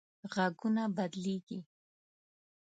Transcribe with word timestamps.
غږونه 0.33 0.83
بدلېږي 0.95 1.59